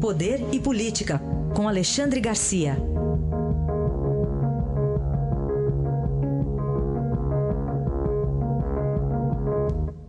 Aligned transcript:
Poder 0.00 0.38
e 0.52 0.60
Política, 0.60 1.20
com 1.56 1.66
Alexandre 1.68 2.20
Garcia. 2.20 2.76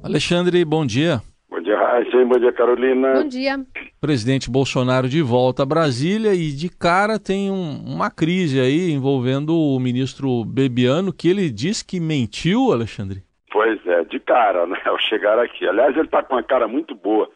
Alexandre, 0.03 0.63
bom 0.63 0.85
dia. 0.85 1.21
Bom 1.49 1.59
dia, 1.59 1.75
Raíssa. 1.75 2.23
Bom 2.23 2.37
dia, 2.37 2.53
Carolina. 2.53 3.13
Bom 3.13 3.27
dia. 3.27 3.65
Presidente 3.99 4.47
Bolsonaro 4.47 5.09
de 5.09 5.23
volta 5.23 5.63
a 5.63 5.65
Brasília 5.65 6.35
e 6.35 6.51
de 6.51 6.69
cara 6.69 7.17
tem 7.17 7.49
um, 7.49 7.83
uma 7.87 8.11
crise 8.11 8.59
aí 8.59 8.91
envolvendo 8.91 9.57
o 9.57 9.79
ministro 9.79 10.45
Bebiano, 10.45 11.11
que 11.11 11.27
ele 11.27 11.49
diz 11.49 11.81
que 11.81 11.99
mentiu, 11.99 12.71
Alexandre. 12.71 13.23
Pois 13.51 13.79
é, 13.87 14.03
de 14.03 14.19
cara, 14.19 14.67
né? 14.67 14.77
Ao 14.85 14.99
chegar 14.99 15.39
aqui. 15.39 15.67
Aliás, 15.67 15.95
ele 15.95 16.05
está 16.05 16.21
com 16.21 16.35
uma 16.35 16.43
cara 16.43 16.67
muito 16.67 16.93
boa. 16.93 17.27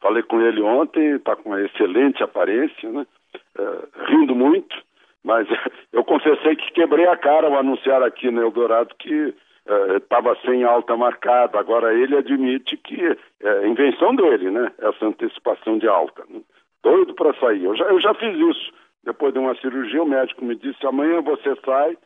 Falei 0.00 0.22
com 0.22 0.40
ele 0.40 0.62
ontem, 0.62 1.16
está 1.16 1.34
com 1.34 1.50
uma 1.50 1.60
excelente 1.60 2.22
aparência, 2.22 2.90
né? 2.90 3.06
É, 3.58 4.10
rindo 4.10 4.34
muito, 4.34 4.76
mas 5.24 5.46
eu 5.92 6.04
confessei 6.04 6.56
que 6.56 6.72
quebrei 6.72 7.06
a 7.06 7.16
cara 7.16 7.48
ao 7.48 7.58
anunciar 7.58 8.02
aqui 8.02 8.30
no 8.30 8.42
Eldorado 8.42 8.94
que 8.98 9.34
estava 9.96 10.32
é, 10.32 10.36
sem 10.46 10.64
alta 10.64 10.96
marcada. 10.96 11.58
Agora 11.58 11.92
ele 11.92 12.16
admite 12.16 12.76
que 12.78 13.16
é 13.42 13.66
invenção 13.66 14.14
dele, 14.14 14.50
né? 14.50 14.72
Essa 14.78 15.06
antecipação 15.06 15.78
de 15.78 15.86
alta. 15.86 16.24
Né? 16.28 16.40
Doido 16.82 17.14
para 17.14 17.34
sair. 17.34 17.64
Eu 17.64 17.76
já, 17.76 17.84
eu 17.84 18.00
já 18.00 18.14
fiz 18.14 18.34
isso. 18.36 18.72
Depois 19.04 19.32
de 19.32 19.38
uma 19.38 19.54
cirurgia, 19.56 20.02
o 20.02 20.08
médico 20.08 20.44
me 20.44 20.54
disse: 20.54 20.86
amanhã 20.86 21.20
você 21.20 21.54
sai. 21.64 21.96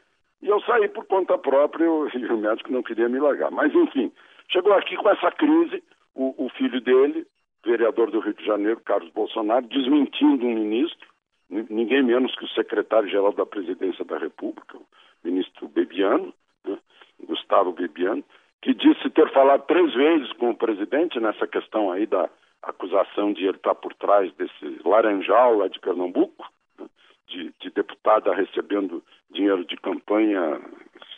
E 0.42 0.48
eu 0.48 0.60
saí 0.62 0.88
por 0.88 1.06
conta 1.06 1.38
própria 1.38 1.84
e 2.14 2.26
o 2.26 2.38
médico 2.38 2.72
não 2.72 2.82
queria 2.82 3.08
me 3.08 3.20
largar. 3.20 3.50
Mas, 3.50 3.72
enfim, 3.74 4.12
chegou 4.50 4.72
aqui 4.72 4.96
com 4.96 5.08
essa 5.08 5.30
crise, 5.30 5.82
o, 6.14 6.46
o 6.46 6.48
filho 6.50 6.80
dele, 6.80 7.24
vereador 7.64 8.10
do 8.10 8.20
Rio 8.20 8.34
de 8.34 8.44
Janeiro, 8.44 8.80
Carlos 8.80 9.10
Bolsonaro, 9.12 9.66
desmentindo 9.66 10.46
um 10.46 10.54
ministro, 10.54 11.08
ninguém 11.48 12.02
menos 12.02 12.34
que 12.34 12.44
o 12.44 12.48
secretário-geral 12.48 13.32
da 13.32 13.46
Presidência 13.46 14.04
da 14.04 14.18
República, 14.18 14.76
o 14.76 14.86
ministro 15.24 15.68
Bebiano, 15.68 16.32
né, 16.64 16.78
Gustavo 17.24 17.72
Bebiano, 17.72 18.24
que 18.62 18.74
disse 18.74 19.10
ter 19.10 19.30
falado 19.32 19.66
três 19.66 19.92
vezes 19.94 20.32
com 20.34 20.50
o 20.50 20.56
presidente 20.56 21.20
nessa 21.20 21.46
questão 21.46 21.90
aí 21.90 22.06
da 22.06 22.28
acusação 22.62 23.32
de 23.32 23.44
ele 23.44 23.56
estar 23.56 23.74
por 23.74 23.92
trás 23.94 24.32
desse 24.34 24.80
laranjal 24.84 25.58
lá 25.58 25.68
de 25.68 25.80
Pernambuco, 25.80 26.48
né, 26.78 26.86
de, 27.26 27.52
de 27.60 27.70
deputada 27.70 28.34
recebendo 28.34 29.02
dinheiro 29.30 29.64
de 29.64 29.76
campanha 29.76 30.60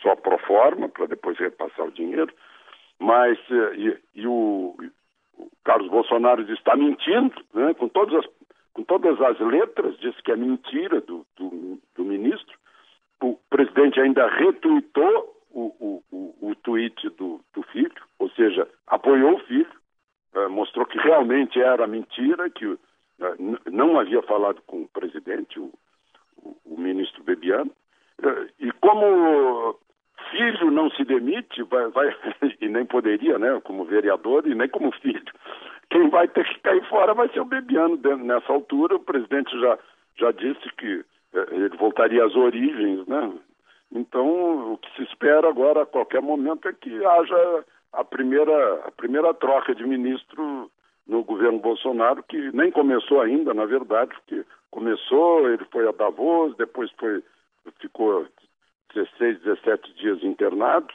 só 0.02 0.16
pro 0.16 0.38
forma, 0.38 0.88
para 0.88 1.06
depois 1.06 1.38
repassar 1.38 1.86
o 1.86 1.92
dinheiro, 1.92 2.32
mas 2.98 3.38
eh, 3.50 3.74
e, 3.76 4.22
e 4.22 4.26
o, 4.26 4.76
o, 5.38 5.50
Carlos 5.64 5.90
Bolsonaro 5.90 6.42
está 6.52 6.76
mentindo, 6.76 7.34
né, 7.54 7.74
com 7.74 7.88
todas 7.88 8.14
as 8.14 8.26
com 8.74 8.82
todas 8.82 9.20
as 9.20 9.38
letras, 9.38 9.96
diz 9.98 10.20
que 10.20 10.32
é 10.32 10.36
mentira 10.36 11.00
do, 11.00 11.24
do, 11.36 11.80
do 11.94 12.04
ministro. 12.04 12.58
O 13.22 13.38
presidente 13.48 14.00
ainda 14.00 14.26
retuitou 14.26 15.34
o, 15.52 16.02
o, 16.10 16.48
o 16.50 16.54
tweet 16.56 17.08
do, 17.10 17.40
do, 17.54 17.62
filho, 17.62 17.94
ou 18.18 18.28
seja, 18.30 18.68
apoiou 18.88 19.36
o 19.36 19.44
filho, 19.44 19.70
uh, 20.34 20.50
mostrou 20.50 20.84
que 20.84 20.98
realmente 20.98 21.60
era 21.60 21.86
mentira, 21.86 22.50
que 22.50 22.66
uh, 22.66 22.80
não 23.70 23.98
havia 23.98 24.20
falado 24.22 24.60
com 24.66 24.82
o 24.82 24.88
presidente, 24.88 25.58
o, 25.60 25.72
o 26.64 26.76
ministro 26.76 27.22
Bebiano. 27.22 27.70
Uh, 28.20 28.50
e 28.58 28.72
como 28.72 29.78
filho 30.36 30.70
não 30.70 30.90
se 30.90 31.04
demite, 31.04 31.62
vai, 31.64 31.88
vai, 31.88 32.14
e 32.60 32.68
nem 32.68 32.84
poderia, 32.84 33.38
né, 33.38 33.60
como 33.64 33.84
vereador 33.84 34.46
e 34.46 34.54
nem 34.54 34.68
como 34.68 34.92
filho, 34.92 35.22
quem 35.90 36.08
vai 36.08 36.26
ter 36.28 36.44
que 36.44 36.60
cair 36.60 36.84
fora 36.88 37.14
vai 37.14 37.28
ser 37.28 37.40
o 37.40 37.44
Bebiano. 37.44 37.98
Nessa 38.18 38.52
altura, 38.52 38.96
o 38.96 39.00
presidente 39.00 39.58
já, 39.60 39.78
já 40.16 40.32
disse 40.32 40.68
que 40.76 41.04
ele 41.50 41.76
voltaria 41.76 42.24
às 42.24 42.34
origens, 42.34 43.06
né? 43.06 43.32
Então, 43.92 44.72
o 44.72 44.78
que 44.78 44.90
se 44.96 45.02
espera 45.04 45.48
agora, 45.48 45.82
a 45.82 45.86
qualquer 45.86 46.20
momento, 46.20 46.68
é 46.68 46.72
que 46.72 47.04
haja 47.04 47.64
a 47.92 48.04
primeira, 48.04 48.80
a 48.86 48.90
primeira 48.90 49.32
troca 49.34 49.74
de 49.74 49.86
ministro 49.86 50.70
no 51.06 51.22
governo 51.22 51.60
Bolsonaro, 51.60 52.22
que 52.24 52.50
nem 52.52 52.70
começou 52.70 53.20
ainda, 53.20 53.54
na 53.54 53.66
verdade, 53.66 54.12
porque 54.14 54.44
começou, 54.70 55.48
ele 55.48 55.64
foi 55.70 55.86
a 55.86 55.92
Davos, 55.92 56.56
depois 56.56 56.90
foi, 56.98 57.22
ficou 57.78 58.26
16, 58.94 59.40
17 59.40 59.92
dias 59.94 60.22
internado, 60.22 60.92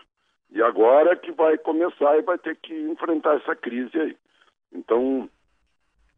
e 0.52 0.62
agora 0.62 1.16
que 1.16 1.32
vai 1.32 1.58
começar 1.58 2.18
e 2.18 2.24
vai 2.24 2.38
ter 2.38 2.56
que 2.56 2.74
enfrentar 2.74 3.36
essa 3.36 3.56
crise 3.56 4.00
aí. 4.00 4.18
Então, 4.74 5.30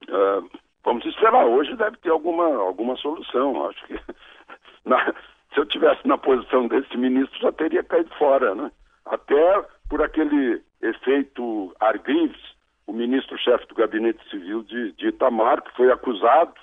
uh, 0.08 0.50
vamos 0.84 1.06
esperar. 1.06 1.46
Hoje 1.46 1.76
deve 1.76 1.98
ter 1.98 2.10
alguma, 2.10 2.46
alguma 2.56 2.96
solução. 2.98 3.68
Acho 3.68 3.86
que 3.88 4.00
na, 4.86 5.14
se 5.54 5.60
eu 5.60 5.66
tivesse 5.66 6.08
na 6.08 6.18
posição 6.18 6.68
desse 6.68 6.96
ministro, 6.98 7.40
já 7.40 7.52
teria 7.52 7.84
caído 7.84 8.14
fora, 8.16 8.56
né? 8.56 8.72
Até 9.06 9.66
por 9.90 10.02
aquele 10.02 10.62
efeito 10.82 11.76
Argrives, 11.80 12.42
o 12.88 12.94
ministro-chefe 12.94 13.68
do 13.68 13.76
Gabinete 13.76 14.24
Civil 14.30 14.64
de, 14.64 14.94
de, 14.94 15.08
Itamar, 15.08 15.62
que 15.62 15.76
foi 15.76 15.92
acusado, 15.92 16.54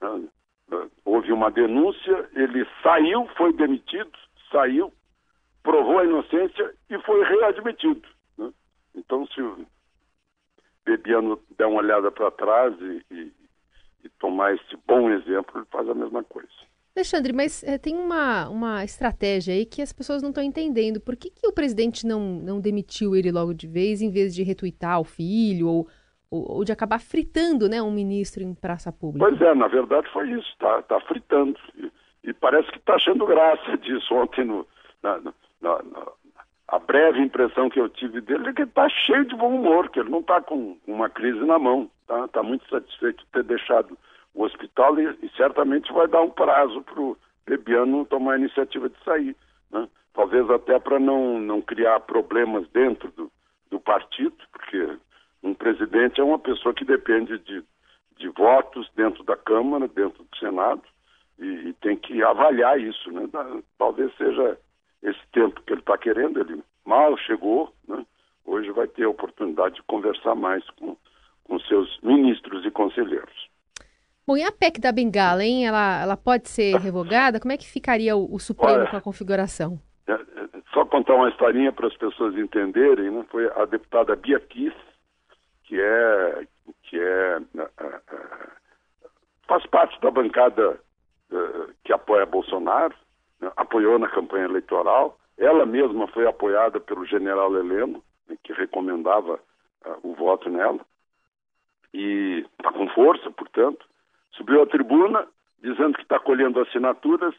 né? 0.00 0.28
houve 1.04 1.32
uma 1.32 1.50
denúncia, 1.50 2.28
ele 2.34 2.66
saiu, 2.82 3.28
foi 3.36 3.52
demitido, 3.52 4.10
saiu, 4.52 4.92
provou 5.62 5.98
a 5.98 6.04
inocência 6.04 6.74
e 6.88 6.98
foi 7.00 7.24
readmitido. 7.24 8.06
Né? 8.38 8.52
Então, 8.94 9.26
se 9.28 9.40
o 9.40 9.66
Bebiano 10.84 11.40
der 11.56 11.66
uma 11.66 11.80
olhada 11.80 12.10
para 12.10 12.30
trás 12.30 12.74
e, 12.80 13.04
e, 13.10 13.32
e 14.04 14.08
tomar 14.20 14.54
esse 14.54 14.76
bom 14.86 15.10
exemplo, 15.10 15.58
ele 15.58 15.66
faz 15.70 15.88
a 15.88 15.94
mesma 15.94 16.22
coisa. 16.24 16.48
Alexandre, 16.94 17.32
mas 17.32 17.64
é, 17.64 17.78
tem 17.78 17.96
uma, 17.96 18.48
uma 18.50 18.84
estratégia 18.84 19.54
aí 19.54 19.64
que 19.64 19.80
as 19.80 19.92
pessoas 19.94 20.22
não 20.22 20.28
estão 20.28 20.44
entendendo. 20.44 21.00
Por 21.00 21.16
que, 21.16 21.30
que 21.30 21.46
o 21.46 21.52
presidente 21.52 22.06
não, 22.06 22.20
não 22.20 22.60
demitiu 22.60 23.16
ele 23.16 23.32
logo 23.32 23.54
de 23.54 23.66
vez, 23.66 24.02
em 24.02 24.10
vez 24.10 24.34
de 24.34 24.42
retuitar 24.42 25.00
o 25.00 25.04
filho 25.04 25.68
ou, 25.68 25.88
ou, 26.30 26.56
ou 26.56 26.64
de 26.64 26.70
acabar 26.70 27.00
fritando 27.00 27.66
né, 27.66 27.80
um 27.80 27.90
ministro 27.90 28.42
em 28.42 28.54
praça 28.54 28.92
pública? 28.92 29.26
Pois 29.26 29.40
é, 29.40 29.54
na 29.54 29.68
verdade 29.68 30.06
foi 30.12 30.30
isso, 30.32 30.46
está 30.52 30.82
tá 30.82 31.00
fritando. 31.00 31.58
Parece 32.42 32.72
que 32.72 32.78
está 32.78 32.96
achando 32.96 33.24
graça 33.24 33.78
disso. 33.78 34.12
Ontem, 34.12 34.44
no, 34.44 34.66
na, 35.00 35.16
na, 35.18 35.32
na, 35.62 36.06
a 36.66 36.78
breve 36.80 37.20
impressão 37.20 37.70
que 37.70 37.78
eu 37.78 37.88
tive 37.88 38.20
dele 38.20 38.48
é 38.48 38.52
que 38.52 38.62
ele 38.62 38.68
está 38.68 38.88
cheio 38.88 39.24
de 39.24 39.36
bom 39.36 39.54
humor, 39.54 39.88
que 39.88 40.00
ele 40.00 40.10
não 40.10 40.18
está 40.18 40.40
com 40.40 40.76
uma 40.84 41.08
crise 41.08 41.38
na 41.44 41.56
mão, 41.56 41.88
está 42.00 42.26
tá 42.26 42.42
muito 42.42 42.68
satisfeito 42.68 43.20
de 43.20 43.30
ter 43.30 43.44
deixado 43.44 43.96
o 44.34 44.42
hospital 44.42 44.98
e, 44.98 45.16
e 45.22 45.30
certamente 45.36 45.92
vai 45.92 46.08
dar 46.08 46.20
um 46.22 46.30
prazo 46.30 46.82
para 46.82 47.00
o 47.00 47.16
Bebiano 47.46 48.04
tomar 48.06 48.32
a 48.32 48.38
iniciativa 48.38 48.88
de 48.88 48.96
sair. 49.04 49.36
Né? 49.70 49.88
Talvez 50.12 50.50
até 50.50 50.80
para 50.80 50.98
não, 50.98 51.38
não 51.38 51.62
criar 51.62 52.00
problemas 52.00 52.66
dentro 52.70 53.08
do, 53.12 53.30
do 53.70 53.78
partido, 53.78 54.34
porque 54.50 54.98
um 55.44 55.54
presidente 55.54 56.20
é 56.20 56.24
uma 56.24 56.40
pessoa 56.40 56.74
que 56.74 56.84
depende 56.84 57.38
de, 57.38 57.62
de 58.16 58.28
votos 58.30 58.90
dentro 58.96 59.22
da 59.22 59.36
Câmara, 59.36 59.86
dentro 59.86 60.24
do 60.24 60.36
Senado, 60.38 60.82
e, 61.42 61.68
e 61.68 61.72
tem 61.74 61.96
que 61.96 62.22
avaliar 62.22 62.80
isso. 62.80 63.10
Né? 63.10 63.28
Talvez 63.76 64.14
seja 64.16 64.58
esse 65.02 65.20
tempo 65.32 65.60
que 65.62 65.72
ele 65.72 65.80
está 65.80 65.98
querendo, 65.98 66.40
ele 66.40 66.62
mal 66.84 67.16
chegou, 67.18 67.72
né? 67.88 68.06
hoje 68.44 68.70
vai 68.70 68.86
ter 68.86 69.04
a 69.04 69.10
oportunidade 69.10 69.74
de 69.76 69.82
conversar 69.82 70.34
mais 70.34 70.64
com, 70.70 70.96
com 71.44 71.58
seus 71.60 71.98
ministros 72.02 72.64
e 72.64 72.70
conselheiros. 72.70 73.50
Bom, 74.24 74.36
e 74.36 74.44
a 74.44 74.52
PEC 74.52 74.80
da 74.80 74.92
Bengala, 74.92 75.42
hein? 75.44 75.66
Ela, 75.66 76.02
ela 76.02 76.16
pode 76.16 76.48
ser 76.48 76.76
revogada? 76.80 77.40
Como 77.40 77.52
é 77.52 77.56
que 77.56 77.68
ficaria 77.68 78.16
o, 78.16 78.32
o 78.32 78.38
Supremo 78.38 78.80
Olha, 78.80 78.90
com 78.90 78.96
a 78.96 79.00
configuração? 79.00 79.80
É, 80.06 80.12
é, 80.12 80.18
só 80.72 80.84
contar 80.84 81.16
uma 81.16 81.28
historinha 81.28 81.72
para 81.72 81.88
as 81.88 81.96
pessoas 81.96 82.36
entenderem, 82.36 83.10
né? 83.10 83.24
Foi 83.30 83.50
a 83.56 83.64
deputada 83.64 84.14
Bia 84.14 84.38
Kiss, 84.38 84.76
que 85.64 85.80
é, 85.80 86.46
que 86.84 87.00
é, 87.00 87.40
faz 89.48 89.66
parte 89.66 90.00
da 90.00 90.10
bancada 90.10 90.78
que 91.84 91.92
apoia 91.92 92.26
Bolsonaro, 92.26 92.94
né? 93.40 93.50
apoiou 93.56 93.98
na 93.98 94.08
campanha 94.08 94.44
eleitoral. 94.44 95.18
Ela 95.38 95.66
mesma 95.66 96.06
foi 96.08 96.26
apoiada 96.26 96.78
pelo 96.80 97.04
general 97.06 97.56
Heleno, 97.56 98.02
né? 98.28 98.36
que 98.42 98.52
recomendava 98.52 99.40
o 100.02 100.14
voto 100.14 100.48
nela. 100.48 100.80
E 101.92 102.46
está 102.58 102.72
com 102.72 102.88
força, 102.88 103.30
portanto 103.30 103.84
subiu 104.32 104.62
à 104.62 104.66
tribuna 104.66 105.26
dizendo 105.62 105.94
que 105.94 106.02
está 106.02 106.18
colhendo 106.18 106.60
assinaturas, 106.60 107.34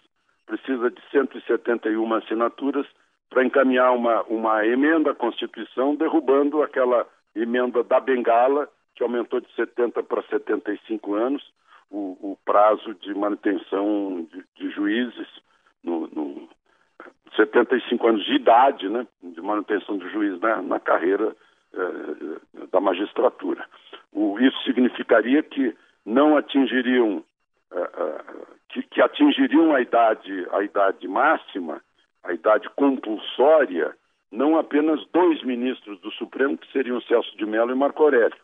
precisa 0.45 0.89
de 0.89 1.01
171 1.11 2.13
assinaturas 2.13 2.87
para 3.29 3.43
encaminhar 3.43 3.93
uma, 3.93 4.21
uma 4.23 4.65
emenda 4.65 5.11
à 5.11 5.15
Constituição, 5.15 5.95
derrubando 5.95 6.61
aquela 6.61 7.05
emenda 7.35 7.83
da 7.83 7.99
Bengala, 7.99 8.69
que 8.95 9.03
aumentou 9.03 9.41
de 9.41 9.51
70 9.55 10.03
para 10.03 10.21
75 10.23 11.15
anos 11.15 11.43
o, 11.93 12.31
o 12.31 12.37
prazo 12.43 12.95
de 12.95 13.13
manutenção 13.13 14.27
de, 14.33 14.43
de 14.55 14.71
juízes 14.71 15.27
no, 15.83 16.07
no 16.07 16.49
75 17.35 18.07
anos 18.07 18.25
de 18.25 18.33
idade, 18.33 18.89
né, 18.89 19.07
de 19.21 19.41
manutenção 19.41 19.97
do 19.97 20.09
juiz 20.09 20.39
na, 20.39 20.61
na 20.61 20.79
carreira 20.79 21.35
eh, 21.73 22.65
da 22.71 22.79
magistratura. 22.81 23.65
O, 24.11 24.39
isso 24.39 24.57
significaria 24.63 25.41
que 25.43 25.75
não 26.05 26.35
atingiriam 26.35 27.23
uh, 27.71 28.47
que, 28.69 28.83
que, 28.83 29.01
atingiriam 29.01 29.73
a 29.73 29.81
idade 29.81 30.47
a 30.51 30.61
idade 30.63 31.07
máxima, 31.07 31.81
a 32.23 32.33
idade 32.33 32.69
compulsória, 32.75 33.95
não 34.31 34.57
apenas 34.57 35.03
dois 35.13 35.41
ministros 35.43 35.99
do 36.01 36.11
Supremo 36.11 36.57
que 36.57 36.71
seriam 36.71 37.01
Celso 37.01 37.35
de 37.37 37.45
Mello 37.45 37.71
e 37.71 37.75
Marco 37.75 38.03
Aurélio? 38.03 38.37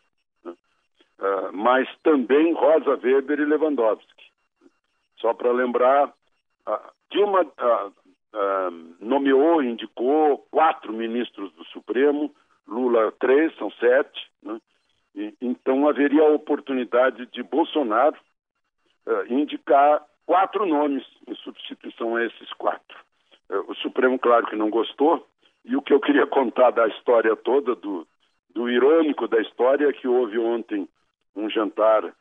Uh, 1.20 1.54
mas 1.54 1.88
também 2.04 2.54
Rosa 2.54 3.00
Weber 3.02 3.40
e 3.40 3.46
Lewandowski. 3.46 4.30
Só 5.18 5.34
para 5.34 5.52
lembrar, 5.52 6.14
Dilma 7.12 7.46
nomeou, 9.02 9.62
indicou 9.62 10.38
quatro 10.50 10.94
ministros 10.94 11.52
do 11.54 11.66
Supremo, 11.66 12.34
Lula 12.70 13.12
três, 13.20 13.54
são 13.58 13.72
sete. 13.72 14.30
Né? 14.44 14.62
E, 15.16 15.34
então 15.42 15.88
haveria 15.90 16.22
a 16.22 16.32
oportunidade 16.32 17.26
de 17.28 17.42
Bolsonaro 17.42 18.16
uh, 19.08 19.34
indicar 19.34 20.06
quatro 20.26 20.66
nomes 20.66 21.04
em 21.28 21.36
substituição 21.36 22.16
a 22.16 22.24
esses 22.24 22.54
quatro. 22.54 22.98
Uh, 23.50 23.72
o 23.72 23.76
Supremo, 23.76 24.20
claro 24.20 24.46
que 24.46 24.56
não 24.56 24.70
gostou, 24.70 25.28
e 25.66 25.76
o 25.76 25.82
que 25.82 25.92
eu 25.92 26.00
queria 26.00 26.26
contar 26.28 26.72
da 26.72 26.88
história 26.88 27.36
toda, 27.36 27.76
do, 27.76 28.08
do 28.54 28.70
irônico 28.70 29.28
da 29.28 29.42
história, 29.42 29.88
é 29.88 29.94
que 29.94 30.08
houve 30.08 30.38
ontem 30.38 30.88
um 31.36 31.50
jantar 31.50 32.06
uh, 32.06 32.14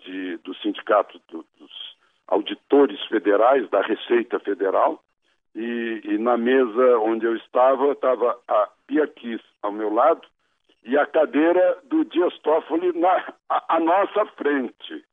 de, 0.00 0.36
do 0.38 0.54
Sindicato 0.56 1.20
do, 1.28 1.44
dos 1.58 1.94
Auditores 2.26 3.00
Federais, 3.06 3.68
da 3.70 3.82
Receita 3.82 4.38
Federal, 4.40 5.02
e, 5.54 6.00
e, 6.04 6.18
na 6.18 6.36
mesa 6.36 6.98
onde 6.98 7.26
eu 7.26 7.36
estava, 7.36 7.92
estava 7.92 8.36
a 8.48 8.68
Pia 8.86 9.06
Kiss 9.06 9.42
ao 9.62 9.70
meu 9.70 9.92
lado 9.92 10.22
e 10.84 10.98
a 10.98 11.06
cadeira 11.06 11.78
do 11.84 12.04
Dias 12.04 12.36
Toffoli 12.40 12.92
na 12.98 13.34
a, 13.48 13.76
a 13.76 13.80
nossa 13.80 14.26
frente. 14.36 15.04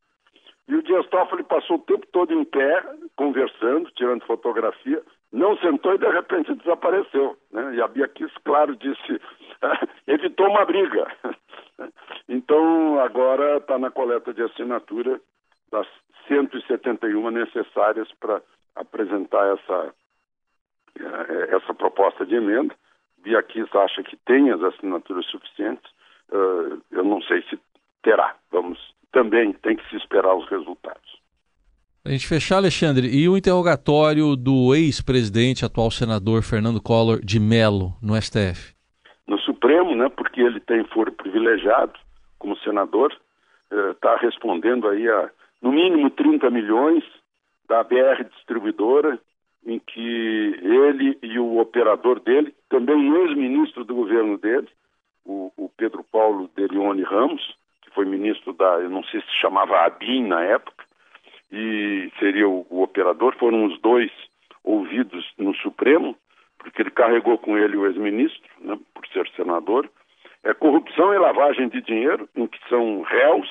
E 0.68 0.76
o 0.76 0.84
Dias 0.84 1.08
Toffoli 1.08 1.44
passou 1.44 1.78
o 1.78 1.82
tempo 1.82 2.08
todo 2.12 2.34
em 2.34 2.44
pé, 2.44 2.84
conversando, 3.16 3.92
tirando 3.92 4.26
fotografia, 4.26 5.02
não 5.32 5.58
sentou 5.58 5.96
e 5.96 5.98
de 5.98 6.10
repente 6.10 6.56
desapareceu. 6.56 7.38
Né? 7.52 7.76
E 7.76 7.82
a 7.82 7.88
Bia 7.88 8.08
Kiss, 8.08 8.34
claro, 8.44 8.76
disse, 8.76 9.22
evitou 10.08 10.50
uma 10.50 10.66
briga. 10.66 11.08
Então, 12.34 12.98
agora 13.02 13.58
está 13.58 13.78
na 13.78 13.92
coleta 13.92 14.34
de 14.34 14.42
assinatura 14.42 15.20
das 15.70 15.86
171 16.30 17.30
necessárias 17.30 18.08
para 18.22 18.42
apresentar 18.74 19.58
essa 19.58 19.94
é, 20.98 21.56
essa 21.58 21.74
proposta 21.74 22.26
de 22.26 22.36
emenda. 22.36 22.74
Biaquis 23.22 23.68
acha 23.76 24.02
que 24.04 24.16
tem 24.26 24.50
as 24.50 24.64
assinaturas 24.64 25.26
suficientes. 25.26 25.92
Uh, 26.32 26.82
eu 26.92 27.04
não 27.04 27.22
sei 27.22 27.42
se 27.50 27.60
terá. 28.02 28.34
Vamos 28.50 28.80
também 29.12 29.52
tem 29.52 29.76
que 29.76 29.90
se 29.90 29.98
esperar 29.98 30.34
os 30.34 30.50
resultados. 30.50 31.20
A 32.06 32.10
gente 32.12 32.26
fechar, 32.26 32.58
Alexandre, 32.58 33.08
e 33.08 33.28
o 33.28 33.36
interrogatório 33.36 34.38
do 34.38 34.74
ex-presidente, 34.74 35.66
atual 35.66 35.92
senador 35.92 36.44
Fernando 36.44 36.82
Collor 36.82 37.20
de 37.20 37.42
Mello, 37.42 37.94
no 38.02 38.20
STF? 38.20 38.74
No 39.28 39.38
Supremo, 39.40 39.94
né, 39.96 40.08
porque 40.10 40.40
ele 40.40 40.62
tem 40.62 40.84
foro 40.86 41.12
privilegiado 41.12 41.94
como 42.42 42.58
senador, 42.58 43.16
está 43.92 44.16
uh, 44.16 44.18
respondendo 44.18 44.90
aí 44.90 45.08
a, 45.08 45.30
no 45.62 45.72
mínimo, 45.72 46.10
30 46.10 46.50
milhões 46.50 47.04
da 47.70 47.84
BR 47.84 48.24
Distribuidora, 48.36 49.20
em 49.64 49.78
que 49.78 50.60
ele 50.62 51.20
e 51.22 51.38
o 51.38 51.60
operador 51.60 52.20
dele, 52.20 52.54
também 52.68 53.16
ex-ministro 53.16 53.86
do 53.86 53.94
governo 53.94 54.40
dele, 54.40 54.68
o, 55.24 55.52
o, 55.56 55.70
Pedro 55.78 56.04
Paulo 56.04 56.50
Delione 56.56 57.04
Ramos, 57.04 57.56
que 57.84 57.92
foi 57.92 58.06
ministro 58.06 58.54
da, 58.54 58.80
eu 58.80 58.90
não 58.90 59.04
sei 59.04 59.22
se 59.22 59.40
chamava 59.40 59.86
ABIN 59.86 60.28
na 60.28 60.42
época, 60.42 60.84
e 61.52 62.12
seria 62.18 62.50
o, 62.50 62.66
o 62.72 62.82
operador, 62.82 63.36
foram 63.38 63.66
os 63.66 63.80
dois 63.82 64.12
ouvidos 64.64 65.32
no 65.38 65.54
Supremo, 65.58 66.18
porque 66.58 66.82
ele 66.82 66.92
carregou 66.92 67.38
com 67.38 67.56
ele 67.56 67.78
o 67.78 67.86
ex-ministro, 67.86 68.42
né, 68.60 68.80
por 68.96 69.06
ser 69.08 69.30
senador. 69.36 69.88
Corrupção 71.02 71.14
e 71.16 71.18
lavagem 71.18 71.68
de 71.68 71.82
dinheiro, 71.82 72.30
em 72.36 72.46
que 72.46 72.60
são 72.70 73.02
réus 73.02 73.50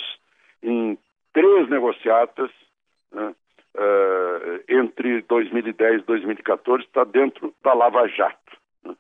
em 0.63 0.97
três 1.33 1.69
negociatas, 1.69 2.49
né, 3.11 3.35
uh, 3.77 4.65
entre 4.69 5.23
2010 5.23 6.03
e 6.03 6.05
2014 6.05 6.85
está 6.85 7.03
dentro 7.03 7.53
da 7.63 7.75
Lava 7.75 8.07
Jato. 8.07 8.57
Né? 8.85 8.95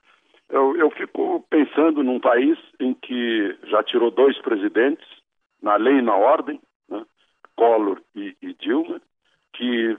Eu, 0.48 0.76
eu 0.76 0.90
fico 0.90 1.46
pensando 1.48 2.02
num 2.02 2.18
país 2.18 2.58
em 2.80 2.92
que 2.92 3.56
já 3.68 3.84
tirou 3.84 4.10
dois 4.10 4.36
presidentes, 4.38 5.06
na 5.62 5.76
lei 5.76 5.98
e 5.98 6.02
na 6.02 6.16
ordem, 6.16 6.60
né? 6.88 7.04
Collor 7.54 8.00
e, 8.16 8.34
e 8.42 8.54
Dilma, 8.54 9.00
que 9.52 9.96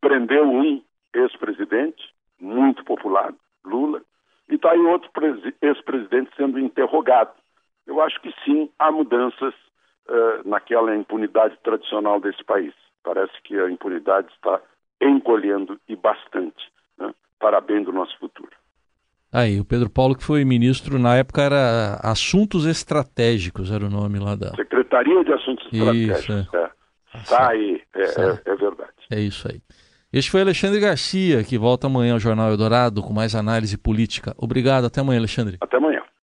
prendeu 0.00 0.44
um 0.44 0.82
ex-presidente, 1.14 2.02
muito 2.40 2.84
popular, 2.84 3.32
Lula, 3.64 4.02
e 4.48 4.54
está 4.54 4.72
aí 4.72 4.80
outro 4.80 5.10
ex-presidente 5.60 6.30
sendo 6.36 6.58
interrogado. 6.58 7.42
Eu 7.92 8.00
acho 8.00 8.18
que 8.22 8.32
sim, 8.42 8.70
há 8.78 8.90
mudanças 8.90 9.52
uh, 10.08 10.48
naquela 10.48 10.96
impunidade 10.96 11.58
tradicional 11.62 12.18
desse 12.18 12.42
país. 12.42 12.72
Parece 13.04 13.34
que 13.44 13.54
a 13.58 13.70
impunidade 13.70 14.28
está 14.32 14.62
encolhendo 14.98 15.78
e 15.86 15.94
bastante 15.94 16.72
né, 16.98 17.12
para 17.38 17.60
bem 17.60 17.82
do 17.82 17.92
nosso 17.92 18.18
futuro. 18.18 18.48
Aí, 19.30 19.60
o 19.60 19.64
Pedro 19.64 19.90
Paulo, 19.90 20.16
que 20.16 20.24
foi 20.24 20.42
ministro, 20.42 20.98
na 20.98 21.16
época 21.16 21.42
era 21.42 22.00
Assuntos 22.02 22.64
Estratégicos, 22.64 23.70
era 23.70 23.84
o 23.84 23.90
nome 23.90 24.18
lá 24.18 24.36
da. 24.36 24.54
Secretaria 24.54 25.22
de 25.22 25.32
Assuntos 25.34 25.66
Estratégicos. 25.66 26.18
Isso, 26.18 26.56
é. 26.56 26.58
É. 26.62 26.70
Está 27.18 27.50
aí, 27.50 27.82
é, 27.94 28.02
é, 28.04 28.52
é, 28.52 28.56
verdade. 28.56 28.92
É 29.10 29.20
isso 29.20 29.46
aí. 29.48 29.60
Este 30.10 30.30
foi 30.30 30.40
Alexandre 30.40 30.80
Garcia, 30.80 31.44
que 31.44 31.58
volta 31.58 31.88
amanhã 31.88 32.14
ao 32.14 32.18
Jornal 32.18 32.50
Eldorado 32.50 33.02
com 33.02 33.12
mais 33.12 33.34
análise 33.34 33.76
política. 33.76 34.34
Obrigado, 34.38 34.86
até 34.86 35.02
amanhã, 35.02 35.18
Alexandre. 35.18 35.58
Até 35.60 35.76
amanhã. 35.76 36.01